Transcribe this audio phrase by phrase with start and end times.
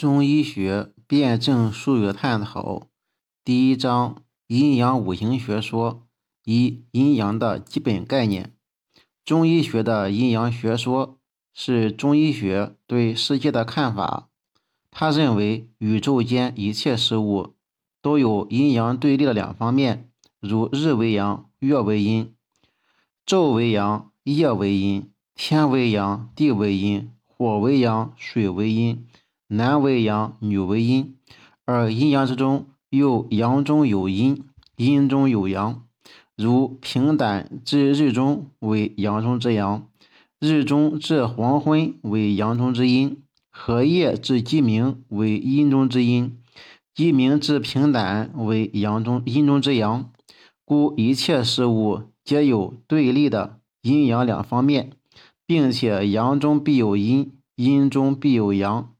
[0.00, 2.86] 中医学辨证术语探讨
[3.44, 6.06] 第一章阴阳五行学说
[6.42, 8.54] 一阴阳的基本概念。
[9.26, 11.18] 中医学的阴阳学说
[11.52, 14.30] 是中医学对世界的看法。
[14.90, 17.52] 他认为宇宙间一切事物
[18.00, 20.10] 都有阴阳对立的两方面，
[20.40, 22.32] 如日为阳，月为阴；
[23.26, 29.06] 昼为阳，夜为阴；天为阳，地为阴；火为阳，水为阴。
[29.52, 31.16] 男为阳，女为阴，
[31.64, 34.44] 而阴阳之中又阳中有阴，
[34.76, 35.82] 阴中有阳。
[36.36, 39.88] 如平胆至日中为阳中之阳，
[40.38, 46.38] 日中至黄昏为阳中之阴，荷叶至鸡鸣为阴中之阴，
[46.94, 50.12] 鸡鸣至平胆为阳中阴中之阳。
[50.64, 54.92] 故一切事物皆有对立的阴阳两方面，
[55.44, 58.92] 并且阳中必有阴，阴中必有阳。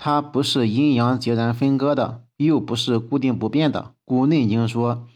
[0.00, 3.94] 它不是阴阳截然分割的，又不是固定不变的。
[4.04, 5.08] 故《内经》说：“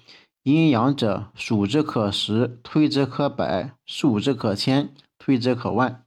[0.42, 6.04] 阴阳者，数之可十，推之可百，数之可千，推之可万。”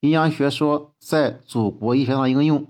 [0.00, 2.66] 阴阳学说在祖国医学上应用。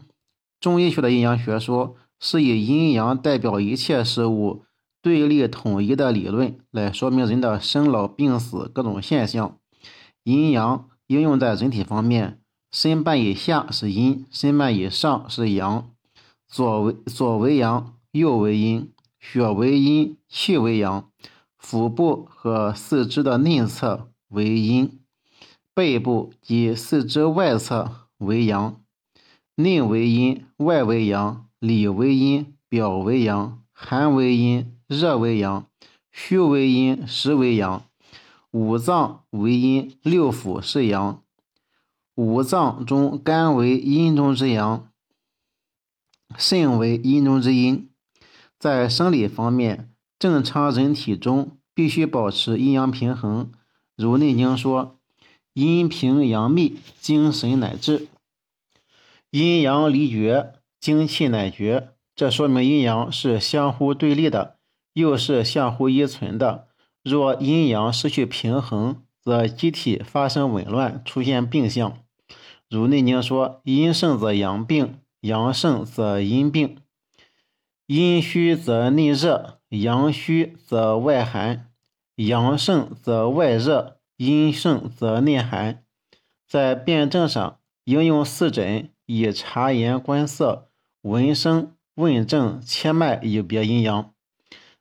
[0.61, 4.65] 中医学的阴阳学说是以阴阳代表一切事物
[5.01, 9.59] 对立统一的理论，来说明人的生老病死各种现象。
[10.25, 12.41] 阴阳应用在人体方面。
[12.75, 15.89] 身半以下是阴，身半以上是阳。
[16.49, 18.91] 左为左为阳，右为阴。
[19.21, 21.09] 血为阴，气为阳。
[21.57, 24.99] 腹部和四肢的内侧为阴，
[25.73, 28.81] 背部及四肢外侧为阳。
[29.55, 31.47] 内为阴，外为阳。
[31.61, 33.63] 里为阴，表为阳。
[33.73, 35.67] 寒为阴，热为阳。
[36.11, 37.85] 虚为阴，实为阳。
[38.51, 41.21] 五脏为阴，六腑是阳。
[42.17, 44.89] 五脏中，肝为阴中之阳，
[46.39, 47.91] 肾为阴中之阴。
[48.57, 53.51] 在生理方面，正常人体中必须保持阴阳平衡。
[53.97, 55.01] 如《内经》说
[55.55, 58.07] ：“阴平阳秘，精神乃至；
[59.31, 64.59] 阴阳离绝，精气乃绝。”这说明阴阳是相互对立的，
[64.93, 66.69] 又是相互依存的。
[67.03, 71.99] 若阴阳失去平衡，则机体发生紊乱，出现病象。
[72.71, 76.79] 如《内经》说：“阴盛则阳病，阳盛则阴病。
[77.87, 81.67] 阴虚则内热，阳虚则外寒；
[82.17, 85.85] 阳盛则外热，阴盛则内寒。”
[86.49, 90.69] 在辨证上，应用四诊以察言观色、
[91.03, 94.13] 闻声问症、切脉以别阴阳；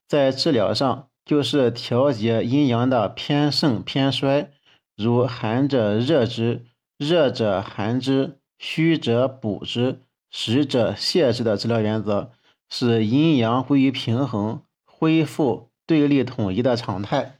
[0.08, 4.52] 在治疗上，就是调节阴阳的偏盛偏衰，
[4.96, 6.66] 如寒者热之。
[6.98, 12.31] 热者寒之，虚者补之，实者泻之的治疗原则，
[12.70, 17.40] 使阴阳归于平衡，恢复对立统一的常态。